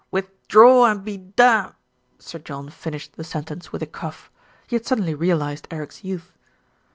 "Withdraw 0.09 0.87
and 0.89 1.05
be 1.05 1.17
dam" 1.17 1.73
Sir 2.17 2.39
John 2.39 2.71
finished 2.71 3.17
the 3.17 3.23
sentence 3.23 3.71
with 3.71 3.83
a 3.83 3.85
cough. 3.85 4.31
He 4.65 4.75
had 4.75 4.83
suddenly 4.87 5.13
realised 5.13 5.67
Eric's 5.69 6.03
youth. 6.03 6.33